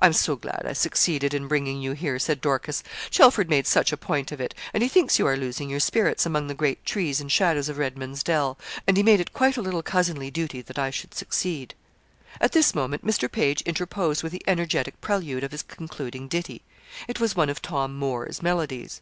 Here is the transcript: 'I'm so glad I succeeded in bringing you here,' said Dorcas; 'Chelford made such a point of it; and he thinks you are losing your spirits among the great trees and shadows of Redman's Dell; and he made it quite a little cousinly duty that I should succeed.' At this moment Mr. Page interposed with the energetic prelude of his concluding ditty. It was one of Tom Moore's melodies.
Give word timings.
'I'm 0.00 0.12
so 0.12 0.36
glad 0.36 0.66
I 0.66 0.74
succeeded 0.74 1.32
in 1.32 1.48
bringing 1.48 1.80
you 1.80 1.92
here,' 1.92 2.18
said 2.18 2.42
Dorcas; 2.42 2.82
'Chelford 3.10 3.48
made 3.48 3.66
such 3.66 3.90
a 3.90 3.96
point 3.96 4.30
of 4.30 4.38
it; 4.38 4.54
and 4.74 4.82
he 4.82 4.88
thinks 4.90 5.18
you 5.18 5.26
are 5.26 5.34
losing 5.34 5.70
your 5.70 5.80
spirits 5.80 6.26
among 6.26 6.46
the 6.48 6.54
great 6.54 6.84
trees 6.84 7.22
and 7.22 7.32
shadows 7.32 7.70
of 7.70 7.78
Redman's 7.78 8.22
Dell; 8.22 8.58
and 8.86 8.98
he 8.98 9.02
made 9.02 9.18
it 9.18 9.32
quite 9.32 9.56
a 9.56 9.62
little 9.62 9.82
cousinly 9.82 10.30
duty 10.30 10.60
that 10.60 10.78
I 10.78 10.90
should 10.90 11.14
succeed.' 11.14 11.74
At 12.38 12.52
this 12.52 12.74
moment 12.74 13.02
Mr. 13.02 13.32
Page 13.32 13.62
interposed 13.62 14.22
with 14.22 14.32
the 14.32 14.44
energetic 14.46 15.00
prelude 15.00 15.42
of 15.42 15.52
his 15.52 15.62
concluding 15.62 16.28
ditty. 16.28 16.60
It 17.08 17.18
was 17.18 17.34
one 17.34 17.48
of 17.48 17.62
Tom 17.62 17.96
Moore's 17.98 18.42
melodies. 18.42 19.00